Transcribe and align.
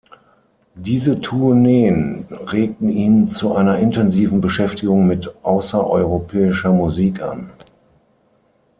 Diese 0.73 1.21
Tourneen 1.21 2.25
regten 2.47 2.89
ihn 2.89 3.29
zu 3.29 3.55
einer 3.55 3.77
intensiven 3.77 4.41
Beschäftigung 4.41 5.05
mit 5.05 5.29
außereuropäischer 5.43 6.71
Musik 6.73 7.21
an. 7.21 7.51